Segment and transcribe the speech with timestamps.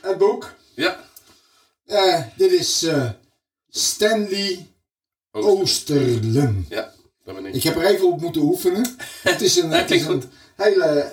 [0.00, 0.54] het boek.
[0.74, 1.00] Ja.
[1.86, 3.08] Eh, dit is eh,
[3.68, 4.66] Stanley
[5.30, 6.66] Oosterlum.
[6.68, 6.92] Ja,
[7.24, 7.54] dat ben ik.
[7.54, 8.96] Ik heb er even op moeten oefenen.
[9.22, 11.12] Het is een, Ja, het is klinkt een hele...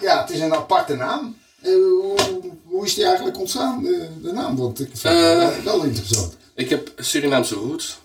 [0.00, 1.36] Ja, het is een aparte naam.
[1.60, 2.16] Eh, hoe,
[2.64, 4.56] hoe is die eigenlijk ontstaan, de, de naam?
[4.56, 6.36] Want ik vind het wel, interessant.
[6.54, 7.98] Ik heb Surinaamse roots.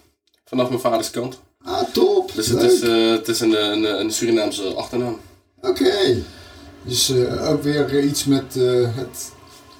[0.45, 1.39] Vanaf mijn vaders kant.
[1.63, 2.31] Ah, top.
[2.35, 2.71] Dus het Leuk.
[2.71, 2.81] is,
[3.17, 5.19] het is een, een, een Surinaamse achternaam.
[5.61, 6.23] Oké.
[6.87, 9.31] Dus eh, ook weer iets met eh, het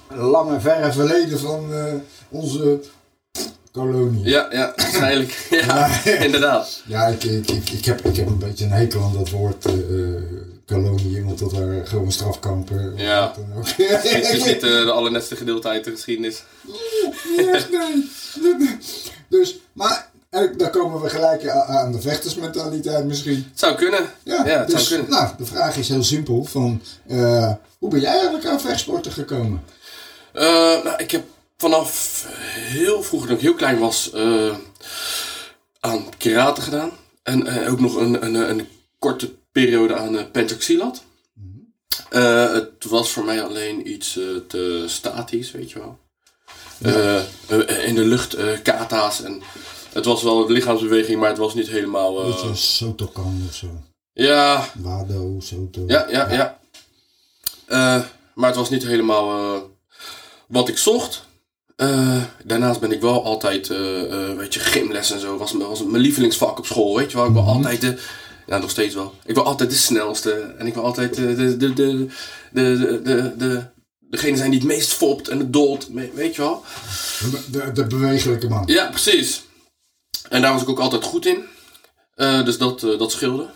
[0.08, 1.94] lange, verre verleden van eh,
[2.28, 2.80] onze
[3.72, 4.24] kolonie.
[4.24, 5.46] Ja, ja, waarschijnlijk.
[5.66, 6.82] ja, inderdaad.
[6.86, 9.66] Ja, ik, ik, ik, ik, heb, ik heb een beetje een hekel aan dat woord
[10.66, 12.92] kolonie, want dat waren gewoon strafkampen.
[12.96, 13.20] Ja.
[13.20, 13.66] wat dan ook.
[13.68, 16.42] Het is niet de allernetste gedeelte uit de geschiedenis.
[17.36, 18.06] Nee.
[19.28, 23.46] Dus, maar eh, daar komen we gelijk a- aan de vechtersmentaliteit misschien.
[23.50, 24.00] Het zou kunnen.
[24.22, 25.18] Ja, Ja, het dus, zou kunnen.
[25.20, 26.44] Nou, de vraag is heel simpel.
[26.44, 29.64] Van, eh, hoe ben jij eigenlijk aan vechtsporten gekomen?
[30.32, 30.42] Eh,
[30.84, 31.24] nou, ik heb
[31.56, 34.54] vanaf heel vroeg, toen ik heel klein was, eh,
[35.80, 36.90] aan karate gedaan.
[37.22, 41.02] En eh, ook nog een, een, een korte periode aan uh, pencaxilat.
[42.10, 45.98] Eh, het was voor mij alleen iets eh, te statisch, weet je wel.
[46.82, 47.16] Eh,
[47.48, 49.22] eh, in de lucht, eh, kata's.
[49.22, 49.42] En
[49.98, 52.20] het was wel een lichaamsbeweging, maar het was niet helemaal...
[52.20, 53.66] eh, Beetje Sotokan of zo.
[54.12, 55.84] ja, Wado, Soto.
[55.86, 56.58] ja, ja, ja.
[57.66, 58.02] Eh,
[58.34, 59.60] maar het was niet helemaal eh,
[60.48, 61.26] wat ik zocht.
[61.76, 65.84] Eh, daarnaast ben ik wel altijd, eh, eh, weet je, gymles en zo was, was
[65.84, 67.26] mijn lievelingsvak op school, weet je wel.
[67.26, 67.98] Ik wil altijd de,
[68.46, 71.56] ja nog steeds wel, ik wil altijd de snelste en ik wil altijd de, de,
[71.56, 72.06] de, de,
[72.52, 73.62] de, de, de,
[74.00, 76.62] degene zijn die het meest fopt en het dolt, weet je wel.
[77.30, 78.62] De, de, de bewegelijke man.
[78.66, 79.42] Ja, precies.
[80.28, 81.44] En daar was ik ook altijd goed in.
[82.14, 83.50] Eh, dus dat, eh, dat scheelde.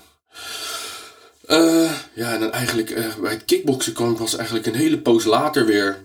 [1.46, 5.24] Eh, ja, en dan eigenlijk bij het kickboksen kwam ik was eigenlijk een hele poos
[5.24, 6.04] later weer.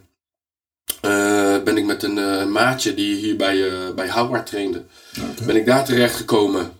[1.63, 4.85] ben ik met een maatje die hier bij, bij Howard trainde.
[5.45, 6.71] Ben ik daar terecht gekomen.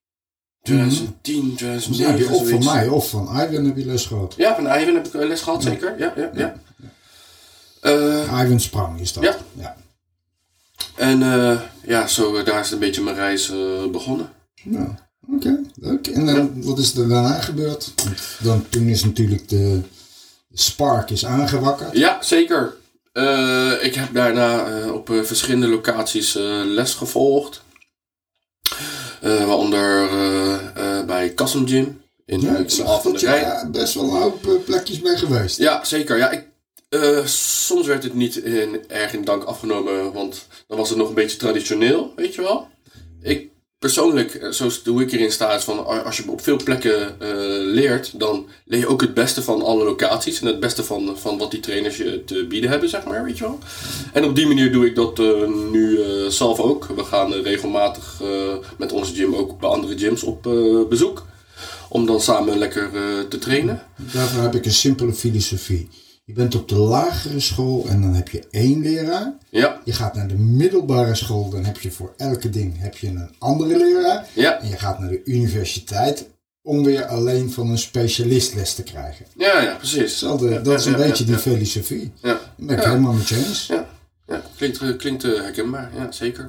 [0.63, 1.93] 2010, 2009.
[1.93, 4.35] Dus heb je of van mij of van Ivan heb je les gehad.
[4.37, 5.99] Ja, van Ivan heb ik les gehad, zeker.
[5.99, 6.55] Ja, ja, ja.
[7.81, 9.23] Eh, Ivan Sprang is dat.
[9.25, 9.37] Ja.
[9.53, 9.77] ja.
[10.97, 14.29] en eh, ja, zo, eh, daar is een beetje mijn reis eh, begonnen.
[14.63, 14.89] Nou,
[15.37, 16.07] oké, leuk.
[16.07, 17.93] En dan, wat is er daarna gebeurd?
[18.05, 19.81] Want Dan, toen is natuurlijk de,
[20.53, 21.97] spark is aangewakkerd.
[21.97, 22.75] Ja, zeker.
[23.13, 27.63] Eh, ik heb daarna eh, op eh, verschillende locaties eh, les gevolgd.
[29.23, 34.05] Eh, waaronder eh, eh, bij Kassem Gym in, Ja, ik zag dat ja, best wel
[34.05, 35.59] een hoop plekjes mee geweest.
[35.59, 36.17] Ja, zeker.
[36.17, 36.47] Ja, ik,
[37.25, 41.15] soms werd het niet in, erg in dank afgenomen, want dan was het nog een
[41.15, 42.69] beetje traditioneel, weet je wel.
[43.23, 43.51] Ik
[43.83, 47.29] persoonlijk, eh, zoals hoe ik erin sta, is van als je op veel plekken eh,
[47.79, 51.39] leert, dan leer je ook het beste van alle locaties en het beste van, van
[51.39, 53.59] wat die trainers je te bieden hebben, zeg maar, weet je wel.
[54.13, 55.27] En op die manier doe ik dat eh,
[55.71, 56.85] nu eh, zelf ook.
[56.85, 58.29] We gaan eh, regelmatig eh,
[58.79, 61.27] met onze gym ook bij andere gyms op eh, bezoek.
[61.89, 63.83] Om dan samen lekker eh, te trainen.
[64.13, 65.89] Daarvoor heb ik een simpele filosofie.
[66.25, 69.33] Je bent op de lagere school en dan heb je één leraar.
[69.51, 73.07] Ja, Je gaat naar de middelbare school, dan heb je voor elke ding heb je
[73.09, 74.29] een andere leraar.
[74.35, 76.29] ja, En je gaat naar de universiteit
[76.63, 79.27] om weer alleen van een specialist les te krijgen.
[79.37, 80.21] ja, ja, precies.
[80.21, 82.13] Ja, dat is een beetje die filosofie.
[82.23, 83.67] Ja, ben ik helemaal met je eens.
[83.67, 83.87] ja,
[84.27, 84.43] ja.
[84.57, 86.45] Klinkt, eh, klinkt eh, herkenbaar, ja, zeker.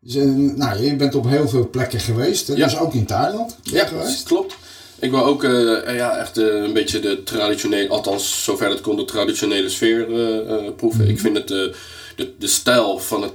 [0.00, 2.46] Dus, eh, nou, je bent op heel veel plekken geweest.
[2.46, 2.54] hè?
[2.54, 2.64] Ja.
[2.64, 4.22] Dus ook in Thailand Ja, geweest.
[4.22, 4.56] klopt.
[5.00, 8.96] Ik wil ook eh, ja, echt eh, een beetje de traditionele, althans zover het kon,
[8.96, 10.14] de traditionele sfeer
[10.48, 11.08] eh, proeven.
[11.08, 11.74] Ik vind het, de,
[12.38, 13.32] de stijl van het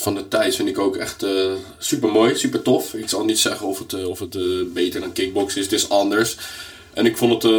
[0.00, 1.24] van de Thais vind ik ook echt
[1.78, 2.94] super mooi, super tof.
[2.94, 4.36] Ik zal niet zeggen of het, of het
[4.72, 6.36] beter dan kickboxen is, het is anders.
[6.92, 7.52] En ik vond het,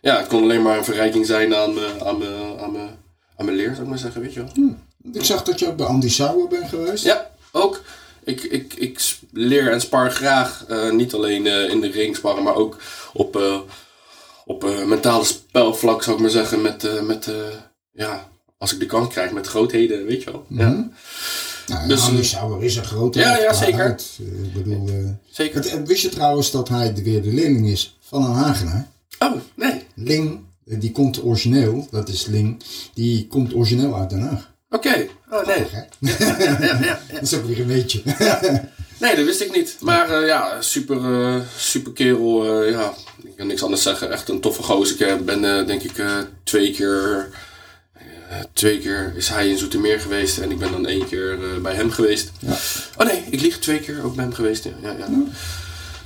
[0.00, 2.22] ja, het kon alleen maar een verrijking zijn aan, mijn- aan,
[2.60, 2.98] aan, mijn-
[3.36, 4.72] aan mijn leer, zou ik maar zeggen, weet je wel.
[5.12, 7.04] Ik zag dat je ook bij Andy Sauer bent geweest.
[7.04, 7.82] Ja, ook.
[8.26, 9.00] Ik, ik, ik
[9.32, 10.64] leer en spar graag.
[10.68, 12.76] eh, niet alleen eh, in de ring sparren, maar ook
[13.12, 13.60] op, eh,
[14.44, 16.62] op mentale spelvlak, zou ik maar zeggen.
[16.62, 17.30] Met, met
[17.92, 18.28] ja,
[18.58, 20.46] als ik de kans krijg, met grootheden, weet je wel.
[20.48, 20.90] Ja,
[21.66, 23.96] Nou, Dus, Andy Sauer is een grote ja, ja, zeker.
[24.18, 24.90] Ik bedoel,
[25.30, 25.70] zeker.
[25.70, 28.88] het- wist je trouwens dat hij weer de leerling is van een Hagenaar?
[29.18, 29.82] Oh, nee.
[29.94, 32.62] Ling, die komt origineel, dat is Ling,
[32.94, 34.50] die komt origineel uit Den Haag.
[34.70, 35.06] Oké.
[35.40, 35.66] Oh, nee.
[35.70, 35.80] Hè?
[36.86, 37.00] Ja.
[37.12, 38.02] Dat is ook weer een beetje.
[38.98, 39.76] Nee, dat wist ik niet.
[39.80, 42.62] Maar eh, ja, super, eh, super kerel.
[42.62, 42.94] eh, ja,
[43.24, 44.12] ik kan niks anders zeggen.
[44.12, 45.08] Echt een toffe gozer.
[45.08, 45.92] Ik ben denk ik
[46.44, 47.28] twee keer...
[48.52, 51.90] twee keer is hij in Zoetermeer geweest en ik ben dan één keer bij hem
[51.90, 52.30] geweest.
[52.38, 52.56] Ja.
[52.96, 54.64] Oh nee, ik lieg twee keer ook bij hem geweest.
[54.64, 55.06] Ja, ja, ja.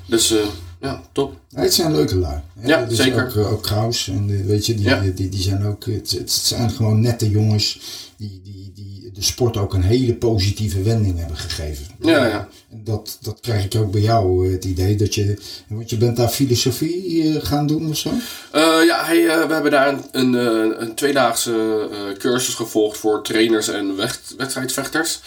[0.06, 0.46] Dus eh,
[0.80, 1.36] ja, top.
[1.48, 2.40] Ja, het zijn leuke lui.
[2.58, 2.68] hè.
[2.68, 3.24] Ja, zeker.
[3.26, 4.08] Ook, eh, ook Kraus.
[4.08, 5.00] En eh, weet je, die, Ja.
[5.14, 5.84] die, die zijn ook.
[5.84, 7.80] Het, het zijn gewoon nette jongens.
[8.16, 11.86] Die, die, die de sport ook een hele positieve wending hebben gegeven.
[12.00, 12.48] Ja, ja.
[12.70, 15.38] En dat, dat krijg ik ook bij jou, eh, het idee dat je.
[15.68, 18.10] Want je bent daar filosofie gaan doen of zo?
[18.52, 20.02] Ja, eh, we hebben daar een,
[20.34, 21.88] een, een tweedaagse
[22.18, 25.20] cursus gevolgd voor trainers en wedst- wedstrijdvechters.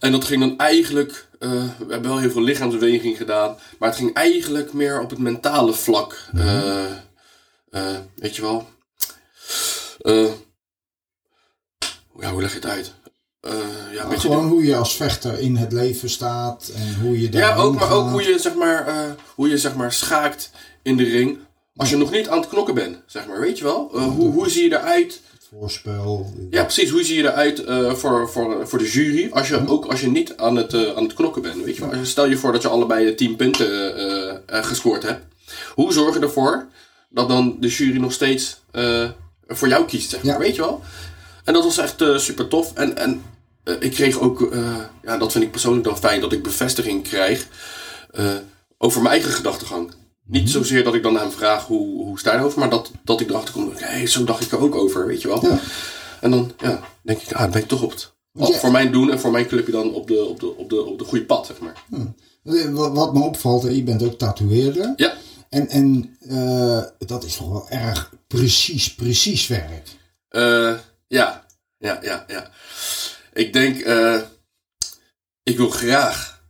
[0.00, 3.98] En dat ging dan eigenlijk, eh, we hebben wel heel veel lichaamsbeweging gedaan, maar het
[3.98, 6.16] ging eigenlijk meer op het mentale vlak.
[6.34, 6.90] Eh,
[7.70, 8.68] eh, weet je wel?
[12.20, 12.94] Ja, hoe leg je het uit?
[13.92, 17.40] Ja, beetje gewoon hoe je als vechter in het leven staat en hoe je daar.
[17.40, 20.50] ja, ook, maar ook hoe je, zeg maar, hoe je zeg maar, schaakt
[20.82, 21.38] in de ring.
[21.76, 23.88] Als je nog niet aan het knokken bent, zeg maar, weet je wel?
[23.92, 25.20] Hoe, hoe zie je eruit?
[25.50, 26.32] Voorspel.
[26.50, 26.90] Ja, precies.
[26.90, 29.30] Hoe zie je eruit eh, voor, voor, voor de jury?
[29.32, 31.88] Als je, Ook als je niet aan het, eh, aan het knokken bent, weet je
[31.88, 32.04] wel?
[32.04, 33.96] Stel je voor dat je allebei 10 punten
[34.48, 35.24] eh, gescoord hebt.
[35.74, 36.66] Hoe zorg je ervoor
[37.08, 38.60] dat dan de jury nog steeds
[39.48, 40.38] voor jou kiest, zeg maar, Ja.
[40.38, 40.82] weet je wel?
[41.44, 42.72] En dat was echt super tof.
[42.74, 43.22] En, en
[43.80, 44.48] ik kreeg ook,
[45.02, 47.46] ja, dat vind ik persoonlijk dan fijn, dat ik bevestiging krijg
[48.78, 49.92] over mijn eigen gedachtegang.
[50.26, 53.20] Niet zozeer dat ik dan hem vraag hoe, hoe sta je erover, maar dat, dat
[53.20, 55.46] ik erachter kom, hé, zo dacht ik er ook over, weet je wel.
[55.46, 55.58] Ja.
[56.20, 58.46] En dan ja, denk ik, ah, ben ik toch op het, Ja.
[58.58, 60.98] voor mijn doen en voor mijn clubje dan op de, op de, op de, op
[60.98, 61.82] de goede pad, zeg maar.
[62.44, 64.92] Eh, Wat, me opvalt, je bent ook tatoeëerder.
[64.96, 65.14] Ja,
[65.48, 69.88] En, en eh, dat is toch wel erg precies, precies werk.
[70.28, 70.74] eh,
[71.08, 71.46] ja,
[71.78, 72.50] ja, ja, ja.
[73.32, 73.76] Ik denk,
[75.42, 76.40] ik wil graag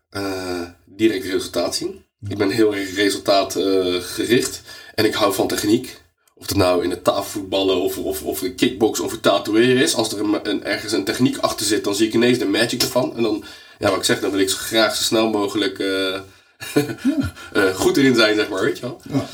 [0.84, 2.05] direct resultaat zien.
[2.28, 4.61] Ik ben heel erg resultaatgericht
[4.94, 6.00] en ik hou van techniek.
[6.34, 9.94] Of het nou in het tafelvoetballen of, of, of in kickboksen of het tatoeëren is.
[9.94, 12.82] Als er een, een- ergens een techniek achter zit, dan zie ik ineens de magic
[12.82, 13.17] ervan.
[13.17, 13.44] En dan,
[13.78, 16.14] ja, wat ik zeg, dan wil ik zo graag zo snel mogelijk eh,
[17.52, 19.00] eh, goed erin zijn, zeg maar, weet je wel.
[19.11, 19.26] Ja.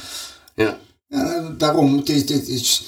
[0.55, 0.79] Ja,
[1.09, 2.83] Ja, eh, daarom, is, dit is,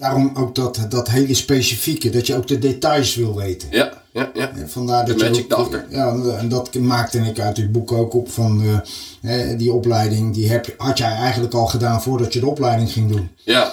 [0.00, 3.68] daarom ook dat, dat hele specifieke, dat je ook de details wil weten.
[3.70, 4.52] ja, ja, ja.
[4.66, 5.84] Vandaar dat De je magic ook.
[5.90, 8.78] Ja, en dat maakte ik uit het boek ook op van eh,
[9.20, 13.10] hè, die opleiding, die heb, had jij eigenlijk al gedaan voordat je de opleiding ging
[13.10, 13.30] doen.
[13.36, 13.72] Ja,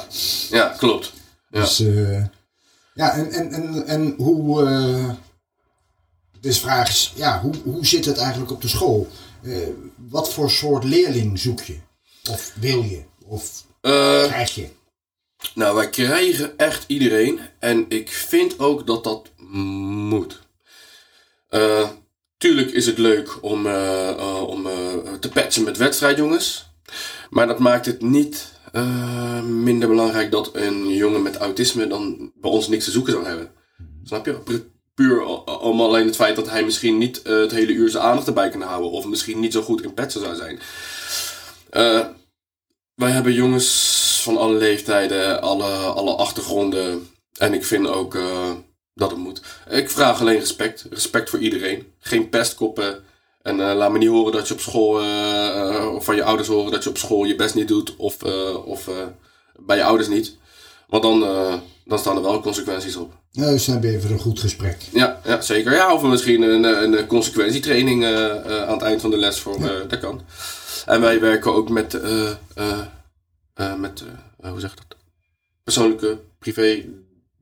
[0.50, 1.14] ja klopt.
[1.50, 1.60] Ja.
[1.60, 2.24] Dus eh,
[2.94, 5.10] ja, en, en, en, en hoe, eh
[6.40, 9.08] dus vraag is, ja, hoe, hoe zit het eigenlijk op de school?
[9.96, 11.78] Wat voor soort leerling zoek je?
[12.30, 13.02] Of wil je?
[13.26, 14.68] Of krijg je?
[15.54, 17.40] Nou, wij krijgen echt iedereen.
[17.60, 20.40] En ik vind ook dat dat moet.
[21.50, 21.90] Eh,
[22.38, 26.66] tuurlijk is het leuk om, eh, eh, te patchen met wedstrijdjongens.
[27.30, 28.56] Maar dat maakt het niet
[29.44, 33.52] minder belangrijk dat een jongen met autisme dan bij ons niks te zoeken zou hebben.
[34.04, 34.34] Snap je?
[34.34, 35.26] Pu- Puur
[35.60, 38.62] om alleen het feit dat hij misschien niet het hele uur zijn aandacht erbij kan
[38.62, 38.92] houden.
[38.92, 40.60] Of misschien niet zo goed in patchen zou zijn.
[42.96, 43.97] Wij hebben jongens
[44.28, 47.10] van alle leeftijden, alle, alle achtergronden.
[47.38, 48.52] En ik vind ook eh,
[48.94, 49.42] dat het moet.
[49.70, 50.86] Ik vraag alleen respect.
[50.90, 51.88] Respect voor iedereen.
[52.00, 53.04] Geen pestkoppen.
[53.42, 56.48] En eh, laat me niet horen dat je op school, eh, of van je ouders
[56.48, 57.96] horen dat je op school je best niet doet.
[57.96, 58.24] Of,
[58.66, 58.90] of
[59.60, 60.38] bij je ouders niet.
[60.88, 61.20] Want dan,
[61.86, 63.14] dan staan er wel consequenties op.
[63.32, 64.78] Nou, dus dan heb je even een goed gesprek.
[64.94, 65.74] Ja, ja zeker.
[65.74, 69.60] Ja, of misschien een, een consequentietraining aan het eind van de les voor.
[69.88, 70.22] dat kan.
[70.86, 72.00] En wij werken ook met,
[73.78, 74.04] met
[74.42, 74.98] eh, hoe zeg je dat?
[75.64, 76.86] Persoonlijke privé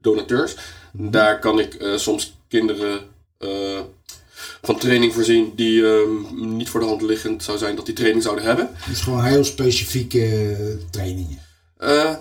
[0.01, 0.55] donateurs.
[0.91, 2.99] Daar kan ik eh, soms kinderen
[3.37, 3.81] eh,
[4.61, 8.23] van training voorzien die eh, niet voor de hand liggend zou zijn dat die training
[8.23, 8.69] zouden hebben.
[8.87, 10.19] Dus gewoon heel specifieke
[10.55, 11.39] eh, trainingen.
[11.77, 12.15] Eh,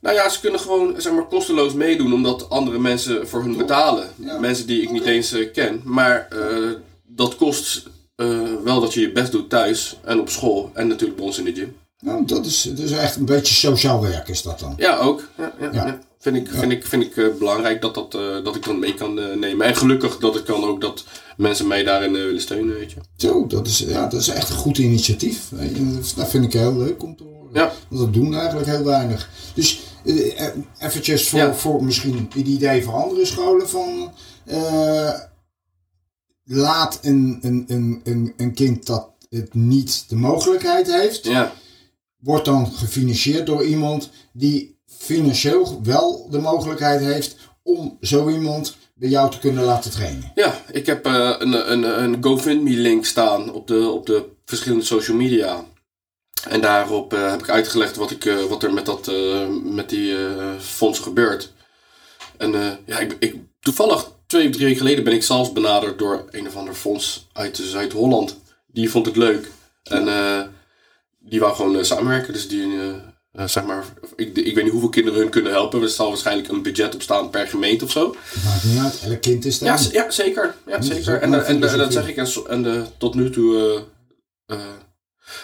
[0.00, 4.08] nou ja, ze kunnen gewoon zeg maar, kosteloos meedoen omdat andere mensen voor hun betalen.
[4.16, 4.38] Ja.
[4.38, 5.80] Mensen die ik niet eens eh, ken.
[5.84, 6.70] Maar eh,
[7.06, 7.86] dat kost
[8.16, 11.38] eh, wel dat je je best doet thuis en op school en natuurlijk bij ons
[11.38, 11.76] in de gym.
[12.02, 14.74] Nou, dat is, dat is echt een beetje sociaal werk is dat dan.
[14.76, 15.28] Ja, ook.
[15.38, 15.98] Ja, ja.
[16.18, 18.94] Vind ik, vind ik, vind ik eh, belangrijk dat, dat, eh, dat ik dan mee
[18.94, 19.66] kan eh, nemen.
[19.66, 21.04] En gelukkig dat het kan ook dat
[21.36, 22.96] mensen mij daarin willen steunen, weet je.
[23.16, 25.48] Zo, dat is, ja, dat is echt een goed initiatief.
[25.50, 27.50] Dat- Dat vind ik heel leuk om te horen.
[27.52, 27.72] Ja.
[27.88, 29.28] Want dat doen eigenlijk heel weinig.
[29.54, 29.80] Dus
[30.78, 34.12] eventjes voor, voor misschien het idee voor andere scholen van...
[36.44, 41.24] laat een, een, een, een, een kind dat het niet de mogelijkheid heeft...
[41.26, 41.52] Ja,
[42.22, 49.08] wordt dan gefinancierd door iemand die financieel wel de mogelijkheid heeft om zo iemand bij
[49.08, 50.32] jou te kunnen laten trainen.
[50.34, 55.16] ja ik heb eh, een, een, een GoFundMe-link staan op de, op de verschillende social
[55.16, 55.64] media.
[56.48, 59.12] En daarop eh, heb ik uitgelegd wat, ik, eh, wat er met, dat,
[59.64, 60.16] met die
[60.58, 61.52] fondsen gebeurt.
[62.36, 66.24] En ja, ik, ik, toevallig twee of drie weken geleden ben ik zelfs benaderd door
[66.30, 68.36] een of ander fonds uit Zuid-Holland.
[68.66, 69.50] Die vond het leuk.
[69.82, 70.04] En
[71.24, 72.32] die wou gewoon eh, samenwerken.
[72.32, 72.88] Dus die, eh,
[73.32, 73.84] eh, zeg maar,
[74.16, 75.82] ik, ik weet niet hoeveel kinderen hun kunnen helpen.
[75.82, 78.16] Er zal waarschijnlijk een budget op staan per gemeente of zo.
[78.44, 79.78] Maakt niet uit, elk kind is Ja, daar.
[79.78, 80.54] z- ja zeker.
[80.66, 81.20] Ja, zeker.
[81.20, 82.16] En, en, eh, dat zeg ik.
[82.16, 83.82] En, en eh, tot nu toe,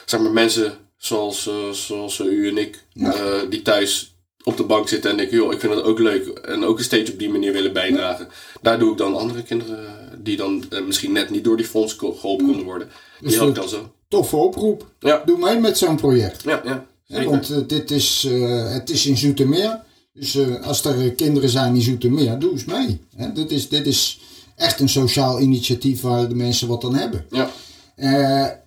[0.07, 3.45] zeg maar, mensen zoals, zoals u en ik, Ja.
[3.51, 6.27] die thuis op de bank zitten en denken, joh, ik vind het ook leuk.
[6.29, 8.29] En ook een steeds op die manier willen bijdragen.
[8.63, 9.87] Daar doe ik dan andere kinderen
[10.25, 12.89] die dan eh, misschien net niet door die fonds geholpen konden worden.
[13.21, 13.93] Die Dus help ik dan zo.
[14.09, 14.93] Toffe oproep.
[15.01, 15.23] Ja.
[15.25, 16.43] Doe mee met zo'n project.
[16.43, 17.25] Ja, ja.
[17.25, 19.81] Want eh, dit is, eh, het is in Zoetermeer.
[20.13, 23.01] Dus eh, als er kinderen zijn in Zoetermeer, doe eens mee.
[23.17, 24.21] Hè, dit, is, dit is
[24.57, 27.27] echt een sociaal initiatief waar de mensen wat aan hebben.
[27.31, 28.63] Ja.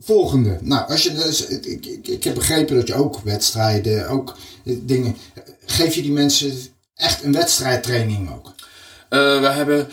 [0.00, 0.58] Volgende.
[0.62, 5.16] Nou, als je, dus, ik, ik, ik heb begrepen dat je ook wedstrijden, ook dingen.
[5.66, 6.52] Geef je die mensen
[6.94, 8.54] echt een wedstrijdtraining ook?
[9.08, 9.88] We hebben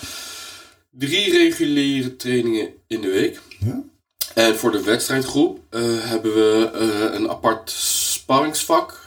[0.91, 3.41] drie reguliere trainingen in de week.
[3.60, 3.84] Ja?
[4.36, 9.04] En voor de wedstrijdgroep eh, hebben we eh, een apart sparringsvak.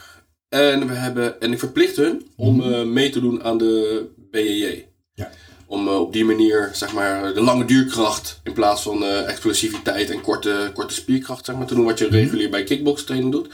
[0.49, 4.85] En, we hebben, en ik verplicht hun om eh, mee te doen aan de BJJ.
[5.13, 5.29] Ja.
[5.65, 10.71] Om op die manier zeg maar, de lange duurkracht in plaats van explosiviteit en korte,
[10.73, 11.85] korte spierkracht zeg maar, te doen.
[11.85, 13.47] Wat je regulier bij kickbokstraining doet.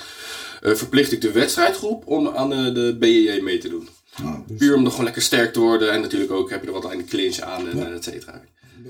[0.61, 3.89] Eh, verplicht ik de wedstrijdgroep om aan de BJJ mee te doen.
[4.23, 5.91] Nou, dus Puur om nog gewoon lekker sterk te worden.
[5.91, 7.85] En natuurlijk ook heb je er wat aan de clinch aan en Ja.
[7.85, 8.41] et cetera.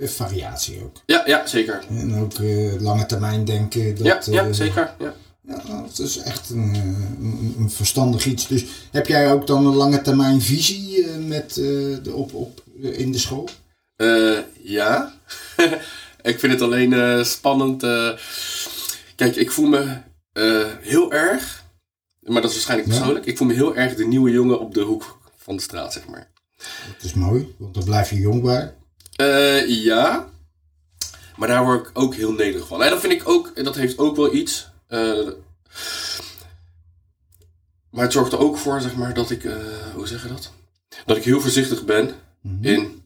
[0.02, 0.98] Variatie ook.
[1.06, 1.84] Ja, ja, zeker.
[1.90, 3.96] En ook eh, lange termijn denken.
[3.96, 4.94] Dat, ja, ja, eh, zeker.
[5.00, 5.14] Ja.
[5.48, 6.82] Ja, het is echt een, eh,
[7.26, 8.48] een, een verstandig iets.
[8.48, 13.18] Dus heb jij ook dan een lange termijn visie met, de, op, op, in de
[13.18, 13.50] school?
[14.62, 15.14] Ja.
[16.22, 17.82] ik vind het alleen spannend.
[19.16, 19.98] kijk, ik voel me
[20.82, 21.64] heel erg,
[22.20, 22.96] maar dat is waarschijnlijk Ja.
[22.98, 23.26] persoonlijk.
[23.26, 26.08] Ik voel me heel erg de nieuwe jongen op de hoek van de straat, zeg
[26.08, 26.28] maar.
[26.94, 28.74] Dat is mooi, want dan blijf je jong bij.
[29.16, 30.30] Eh, ja.
[31.36, 32.84] Maar daar word ik ook heel nederig van.
[32.84, 34.68] En dat vind ik ook, dat heeft ook wel iets.
[34.88, 35.28] eh,
[37.90, 39.56] maar het zorgt er ook voor, zeg maar, dat ik, eh,
[39.94, 40.52] hoe zeg je dat?
[41.06, 42.66] Dat ik heel voorzichtig ben Mhm.
[42.66, 43.06] in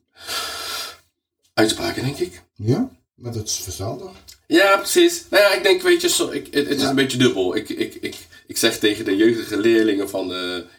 [1.53, 2.41] uitspraken, denk ik.
[2.55, 4.11] Ja, maar dat is verstandig.
[4.47, 5.23] Ja, precies.
[5.29, 7.55] Nou ja, ik denk, weet je, zo, ik, het, het is een beetje dubbel.
[7.55, 8.15] Ik, ik, ik,
[8.47, 10.27] ik zeg tegen de jeugdige leerlingen van,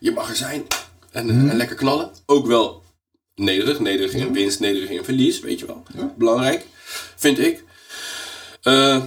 [0.01, 0.67] je mag er zijn
[1.11, 2.11] en, eh, en lekker knallen.
[2.27, 2.80] Ook wel
[3.41, 5.83] nederig, nederig in winst, nederig in verlies, weet je wel.
[5.97, 6.15] Ja.
[6.17, 6.67] Belangrijk,
[7.17, 7.65] vind ik.
[8.63, 9.03] Eh,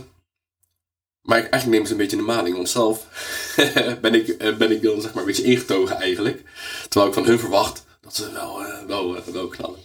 [1.22, 3.08] maar ik, eigenlijk neem ze een beetje de maling, want zelf
[4.02, 6.44] ben, ik, eh, ben ik dan zeg maar een beetje ingetogen eigenlijk.
[6.90, 9.80] Terwijl ik van hun verwacht dat ze wel, eh, wel, wel knallen.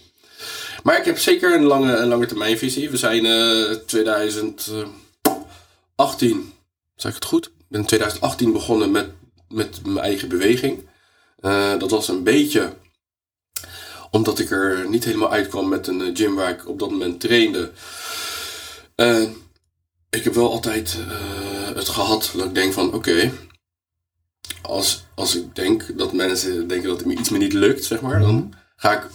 [0.83, 2.89] Maar ik heb zeker een lange, een lange termijnvisie.
[2.89, 6.53] We zijn eh 2018,
[6.95, 7.45] zeg ik het goed?
[7.45, 9.09] Ik ben in 2018 begonnen met,
[9.49, 10.87] met mijn eigen beweging.
[11.79, 12.73] Dat was een beetje
[14.11, 17.19] omdat ik er niet helemaal uitkwam met een eh, gym waar ik op dat moment
[17.19, 17.71] trainde.
[20.09, 23.31] Ik heb wel altijd eh, het gehad dat ik denk van oké,
[24.61, 28.01] als, als ik denk dat mensen denken dat het me iets me niet lukt, zeg
[28.01, 29.07] maar, dan ga ik,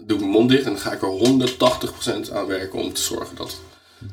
[0.00, 3.00] doe ik mijn mond dicht en dan ga ik er 180% aan werken om te
[3.00, 3.60] zorgen dat,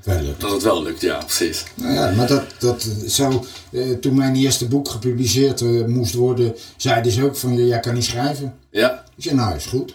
[0.04, 0.42] Wel lukt.
[0.42, 1.02] dat het wel lukt.
[1.02, 1.64] Ja, precies.
[1.76, 6.56] Nou ja, maar dat, dat zo, eh, toen mijn eerste boek gepubliceerd eh, moest worden,
[6.78, 8.58] zeiden ze ook van, ja, jij kan niet schrijven.
[8.72, 9.94] Ja, Ik zei, nou is goed.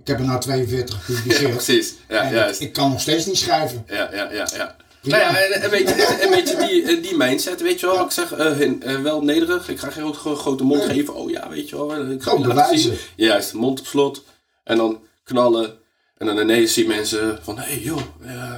[0.00, 1.50] Ik heb er nou 42 ja gepubliceerd.
[1.50, 1.94] precies.
[2.08, 2.60] Ja, juist.
[2.60, 3.84] ik, ik kan nog steeds niet schrijven.
[3.88, 4.76] Ja, ja, ja, ja.
[5.02, 8.04] Nou ja, en een beetje, een beetje die, eh, die mindset, weet je wel.
[8.04, 8.28] Ik zeg
[9.02, 9.68] wel nederig.
[9.68, 10.88] Ik ga geen gro- grote mond Ja.
[10.92, 11.14] geven.
[11.14, 12.10] Oh ja, weet je wel.
[12.10, 12.78] Ik ga Gewoon bewijzen.
[12.78, 12.94] zien.
[13.16, 14.24] Juist, mond op slot.
[14.64, 15.74] En dan knallen.
[16.18, 18.00] En dan ineens zien mensen van, hé hey, joh.
[18.24, 18.54] eh,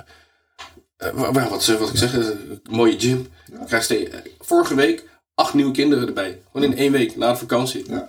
[0.97, 2.27] eh, wa- wa- wat, zeg- wat ik zeg, eh,
[2.71, 3.29] mooie gym.
[3.61, 6.41] Ik krijg eh, vorige week acht nieuwe kinderen erbij.
[6.53, 7.85] Gewoon in één week, na de vakantie.
[7.89, 8.09] Ja.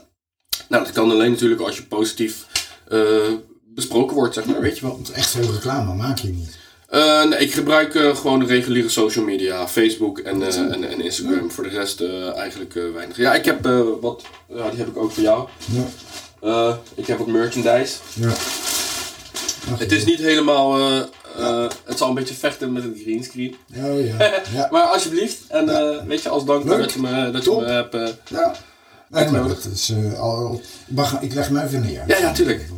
[0.69, 2.45] Nou, dat kan alleen natuurlijk als je positief
[2.87, 3.31] eh,
[3.65, 4.91] besproken wordt, zeg maar, weet je wel.
[4.95, 6.57] Want echt veel reclame maak je niet.
[6.87, 11.01] Eh, nee, ik gebruik eh, gewoon de reguliere social media, Facebook en, eh, en, en
[11.01, 11.51] Instagram.
[11.51, 13.17] Voor de rest eh, eigenlijk eh, weinig.
[13.17, 15.47] Ja, ik heb eh, wat, ja, die heb ik ook voor jou.
[15.71, 15.85] Ja.
[16.41, 17.95] Eh, ik heb wat merchandise.
[18.13, 18.29] ja.
[19.71, 20.79] Ach, Het is niet helemaal,
[21.37, 23.55] eh, het zal een beetje vechten met het greenscreen.
[23.75, 24.41] Oh ja.
[24.53, 24.67] ja.
[24.71, 26.79] Maar alsjeblieft, en eh, weet je, als dank Leuk.
[26.79, 27.93] dat je me, dat je me hebt.
[27.93, 28.55] eh, ja.
[29.09, 30.61] Nee, maar dat is al.
[31.21, 32.03] Ik, leg hem even neer.
[32.07, 32.69] Ja, ja, tuurlijk.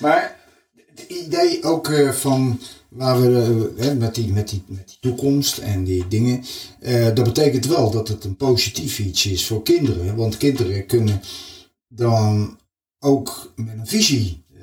[0.00, 0.36] Maar
[0.94, 5.84] het idee ook van waar we hè, met, die, met, die, met die toekomst en
[5.84, 6.44] die dingen,
[6.80, 10.16] eh, dat betekent wel dat het een positief iets is voor kinderen.
[10.16, 11.22] Want kinderen kunnen
[11.88, 12.58] dan
[12.98, 14.60] ook met een visie eh,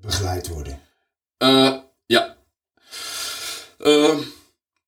[0.00, 0.80] begeleid worden.
[3.78, 3.84] Ja.
[3.84, 4.16] Eh,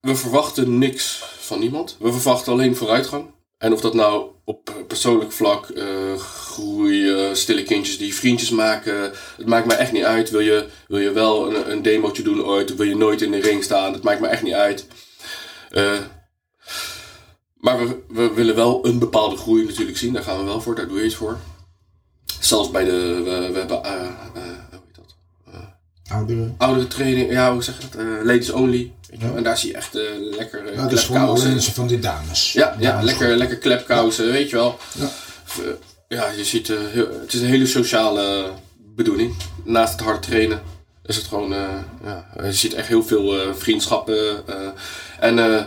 [0.01, 1.97] we verwachten niks van niemand.
[1.99, 3.31] We verwachten alleen vooruitgang.
[3.59, 9.13] En of dat nou op persoonlijk vlak, uh, groeien, stille kindjes die vriendjes maken.
[9.37, 10.31] Het maakt me echt niet uit.
[10.31, 13.41] Wil je, wil je wel een, een demootje doen ooit, wil je nooit in de
[13.41, 13.93] ring staan.
[13.93, 14.87] Het maakt me echt niet uit.
[15.71, 15.99] Uh,
[17.57, 20.13] maar we, we willen wel een bepaalde groei natuurlijk zien.
[20.13, 21.39] Daar gaan we wel voor, daar doe je iets voor.
[22.41, 23.93] Zelfs bij de, we, we hebben, uh,
[24.71, 25.17] hoe heet dat?
[26.11, 26.51] Oudere.
[26.57, 28.25] Oudere training, ja, hoe zeg je dat?
[28.25, 28.93] ladies only.
[29.19, 29.35] Ja.
[29.37, 30.03] En daar zie je echt uh,
[30.37, 32.53] lekker uh, ja, dus gewoon van die dames.
[32.53, 34.79] Ja, ja lekker, lekker klepkousen, weet je wel.
[34.99, 35.11] Ja,
[36.09, 39.35] ja je ziet, heel, het is een hele sociale bedoeling.
[39.65, 40.63] Naast het hard trainen
[41.05, 41.51] is het gewoon,
[42.05, 44.45] ja, je ziet echt heel veel vriendschappen.
[45.21, 45.67] en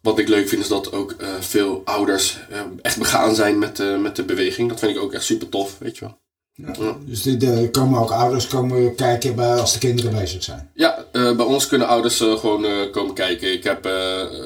[0.00, 2.38] wat ik leuk vind is dat ook veel ouders
[2.82, 4.68] echt begaan zijn met, met de beweging.
[4.68, 6.22] Dat vind ik ook echt super tof, weet je wel.
[6.56, 6.96] Ja.
[7.00, 10.70] Dus die, komen ook ouders komen kijken bij, als de kinderen bezig zijn?
[10.74, 13.52] Ja, uh, bij ons kunnen ouders uh, gewoon uh, komen kijken.
[13.52, 13.82] Ik heb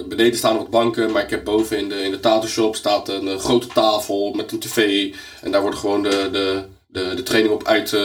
[0.08, 3.08] beneden staan wat banken, maar ik heb boven in de, in de tattoo shop staat
[3.08, 5.10] een grote tafel met een tv.
[5.40, 7.96] En daar wordt gewoon de, de, de, de training op uit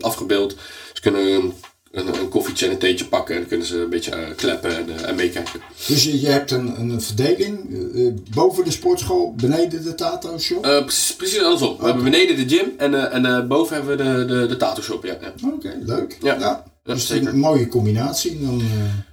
[0.00, 0.56] afgebeeld.
[0.92, 1.54] Ze kunnen
[1.92, 3.34] een, een koffietje en een theetje pakken.
[3.34, 5.60] En dan kunnen ze een beetje uh, kleppen en, uh, en meekijken.
[5.86, 10.62] Dus je, je hebt een, een verdeling uh, boven de sportschool, beneden de tato shop?
[10.62, 11.76] precies, precies andersom.
[11.78, 15.04] We hebben beneden de gym en, en boven hebben we de, de, de tato shop.
[15.04, 15.32] Ja, ja.
[15.54, 16.18] Oké, leuk.
[16.22, 16.64] Ja, ja.
[16.82, 17.28] dus zeker.
[17.28, 18.40] een mooie combinatie.
[18.40, 18.62] Dan,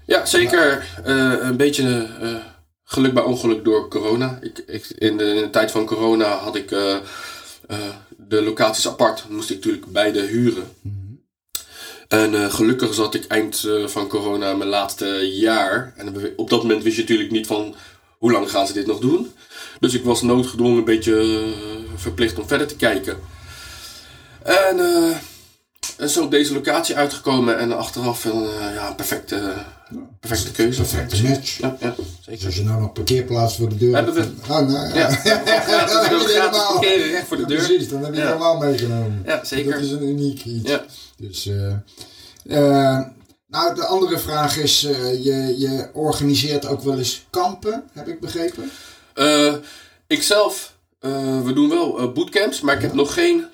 [0.06, 1.00] ja, zeker.
[1.04, 2.08] een beetje
[2.84, 4.40] geluk bij ongeluk door corona.
[4.42, 6.70] Ik, ik, in, de, in de tijd van corona had ik
[8.28, 9.26] de locaties apart.
[9.30, 10.64] Moest ik natuurlijk beide huren.
[10.82, 10.99] Mhm.
[12.10, 15.94] En uh, gelukkig zat ik eind uh, van corona mijn laatste jaar.
[15.96, 17.76] En op dat moment wist je natuurlijk niet van
[18.18, 19.32] hoe lang gaan ze dit nog doen.
[19.80, 21.48] Dus ik was noodgedwongen een beetje uh,
[21.96, 23.18] verplicht om verder te kijken.
[24.44, 24.78] En,
[25.98, 29.54] en zo op deze locatie uitgekomen en achteraf een ja, perfecte,
[30.20, 30.82] perfecte keuze.
[30.82, 31.58] Perfecte match.
[31.58, 32.38] Ja, ja, zeker.
[32.38, 34.32] Dus als je nou nog parkeerplaats voor de deur hebben we.
[34.50, 34.94] Oh, nou, ja.
[35.24, 35.86] ja.
[35.86, 36.84] dan heb je helemaal
[37.28, 37.58] voor de deur.
[37.58, 39.24] precies, dan heb je helemaal meegenomen.
[39.26, 39.72] Ja, zeker.
[39.72, 40.70] Dat is een uniek iets.
[40.70, 40.86] Ja.
[41.18, 41.74] Dus, uh,
[42.44, 43.00] uh,
[43.48, 44.82] nou, de andere vraag is,
[45.22, 48.72] je, je organiseert ook wel eens kampen, heb ik begrepen?
[50.08, 50.74] ikzelf,
[51.44, 53.46] we doen wel bootcamps, maar ik heb nog geen...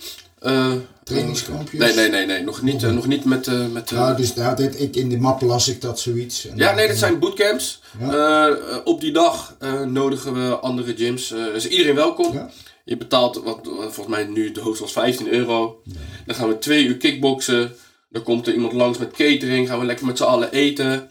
[1.03, 1.79] Trainingskampjes?
[1.79, 2.43] Nee, nee, nee, nee.
[2.43, 3.71] Nog niet, nog niet met...
[3.71, 6.47] met ja, dus dit, ik, in de map las ik dat zoiets.
[6.47, 7.81] En ja, nee, dat zijn bootcamps.
[7.99, 8.57] Ja.
[8.83, 9.55] op die dag
[9.87, 11.31] nodigen we andere gyms.
[11.31, 12.33] is iedereen welkom.
[12.33, 12.49] Ja.
[12.85, 15.81] Je betaalt, wat, volgens mij nu de hoogste was 15 euro.
[16.25, 17.75] Dan gaan we twee uur kickboksen.
[18.09, 21.09] Dan komt er iemand langs met catering, gaan we lekker met z'n allen eten.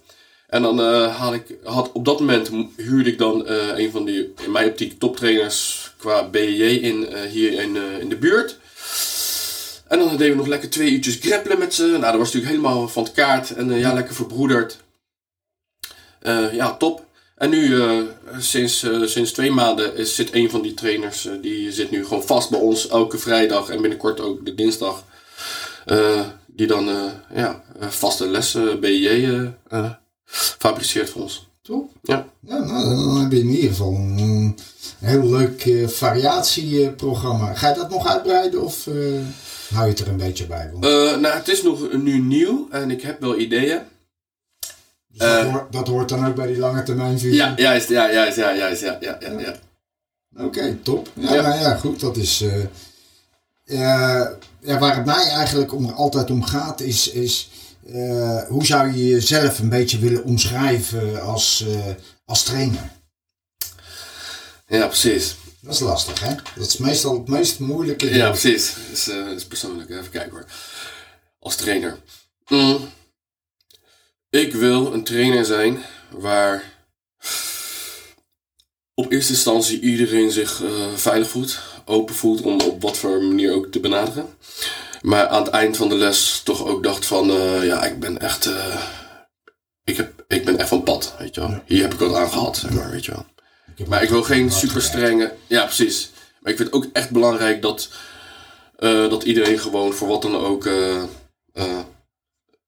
[0.48, 4.04] En dan uh, haal ik, had, op dat moment huurde ik dan uh, een van
[4.04, 8.58] die, in mijn optiek, toptrainers qua BJ in, uh, hier in, in de buurt.
[9.94, 11.86] En dan deden we nog lekker twee uurtjes grappelen met ze.
[11.86, 13.50] Nou, dat was natuurlijk helemaal van het kaart.
[13.50, 14.76] En ja, lekker verbroederd.
[16.52, 17.06] ja, top.
[17.36, 17.82] En nu,
[18.38, 22.50] sinds, sinds twee maanden, is, zit een van die trainers, die zit nu gewoon vast
[22.50, 25.04] bij ons elke vrijdag en binnenkort ook de dinsdag.
[26.46, 29.50] Die dan ja, vaste lessen, BJ,
[30.58, 31.43] fabriceert voor ons.
[31.64, 31.84] Toch?
[32.02, 32.26] Ja.
[32.40, 34.56] ja nou, dan heb je in ieder geval een,
[34.98, 37.54] heel leuk uh, variatieprogramma.
[37.54, 38.84] Ga je dat nog uitbreiden of
[39.72, 40.70] hou je het er een beetje bij?
[40.80, 43.80] nou, het is nog nu nieuw en ik heb wel ideeën.
[45.08, 47.36] Dus dat, hoort, dat, hoort, dan ook bij die lange termijn visie?
[47.36, 49.38] Ja, juist, ja, juist, ja, juist, ja, ja, ja.
[49.38, 49.54] ja.
[50.44, 51.08] Oké, top.
[51.14, 51.42] Ja, ja.
[51.42, 52.44] Nou ja, goed, dat is
[53.64, 57.50] ja, waar het mij eigenlijk om, altijd om gaat, is, is
[57.86, 61.86] uh, hoe zou je jezelf een beetje willen omschrijven als, uh,
[62.24, 62.90] als trainer?
[64.66, 65.36] Ja, precies.
[65.60, 66.34] Dat is lastig, hè?
[66.54, 68.04] Dat is meestal het meest moeilijke.
[68.04, 68.16] Ding.
[68.16, 68.74] Ja, precies.
[68.74, 69.90] Dat is, uh, is persoonlijk.
[69.90, 70.44] Even kijken hoor.
[71.38, 71.98] Als trainer.
[72.48, 72.88] Mm.
[74.30, 76.72] Ik wil een trainer zijn waar
[78.94, 80.62] op eerste instantie iedereen zich
[80.94, 84.26] veilig voelt open voelt om op wat voor manier ook te benaderen.
[85.04, 88.18] Maar aan het eind van de les toch ook dacht van, uh, ja, ik ben
[88.18, 88.82] echt, uh,
[89.84, 91.62] ik, heb, ik ben echt van pad, weet je wel.
[91.66, 93.26] Hier heb ik wat aan gehad, zeg maar, weet je wel.
[93.76, 96.10] Ik maar ik wil geen super strenge, ja precies.
[96.40, 97.88] Maar ik vind het ook echt belangrijk dat,
[98.78, 100.68] uh, dat iedereen gewoon voor wat dan ook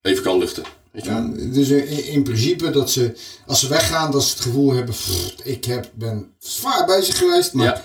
[0.03, 0.65] even kan luchten.
[0.91, 4.43] Weet je ja, dus in, in, principe dat ze, als ze weggaan, dat ze het
[4.43, 7.67] gevoel hebben, pff, ik heb, ben zwaar bezig geweest, maar...
[7.67, 7.83] Ja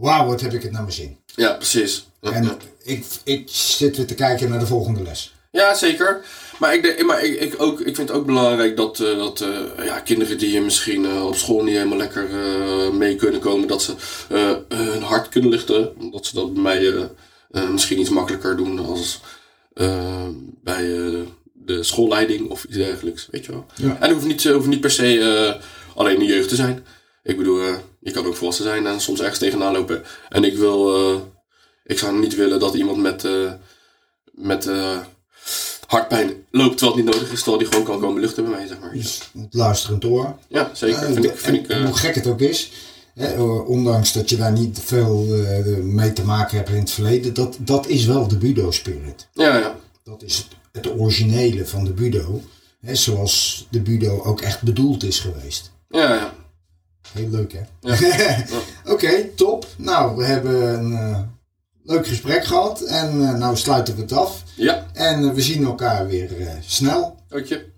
[0.00, 1.18] wauw, wat heb ik het naar mijn zin.
[1.34, 2.06] Ja, precies.
[2.20, 5.34] En ik, ik zit weer te kijken naar de volgende les.
[5.52, 6.20] Ja, zeker.
[6.58, 9.40] Maar ik, denk, maar ik, ik, ook, ik vind het ook belangrijk dat, uh, dat
[9.40, 12.28] uh, ja, kinderen die misschien uh, op school niet helemaal lekker
[12.92, 13.94] mee kunnen komen, dat ze
[14.68, 15.92] hun hart kunnen lichten.
[16.10, 17.08] Dat ze dat bij mij
[17.70, 19.20] misschien iets makkelijker doen als
[20.62, 20.84] bij
[21.54, 23.28] de schoolleiding of iets dergelijks.
[23.30, 23.66] Weet je wel.
[23.74, 23.86] Ja.
[23.86, 25.60] En het hoeft niet, hoeft niet per se
[25.94, 26.86] alleen de jeugd te zijn.
[27.22, 27.60] Ik bedoel,
[28.00, 30.02] je kan ook volwassen zijn en soms ergens tegenaan lopen.
[30.28, 31.20] En ik wil, eh,
[31.84, 33.52] ik zou niet willen dat iemand met, eh,
[34.32, 34.98] met eh,
[35.86, 38.66] hartpijn loopt terwijl het niet nodig is, terwijl die gewoon kan komen luchten bij mij,
[38.66, 38.92] zeg maar.
[38.92, 40.36] Dus luisterend oor.
[40.48, 41.12] Ja, zeker.
[41.12, 42.70] Vind ik, vind ik, hoe gek het ook is,
[43.14, 45.24] hè, ondanks dat je daar niet veel
[45.82, 49.28] mee te maken hebt in het verleden, dat, dat is wel de Budo spirit.
[49.32, 49.76] ja, ja.
[50.04, 52.42] Dat is het, het originele van de Budo.
[52.80, 55.70] Hè, zoals de Budo ook echt bedoeld is geweest.
[55.88, 56.29] Ja, ja.
[57.12, 57.60] Heel leuk hè?
[57.80, 58.44] Ja.
[58.92, 59.66] Oké, top.
[59.76, 61.20] Nou, we hebben een eh,
[61.82, 64.42] leuk gesprek gehad en eh, nou sluiten we het af.
[64.56, 66.30] Ja, En eh, we zien elkaar weer
[66.66, 67.16] snel.
[67.28, 67.69] dank je.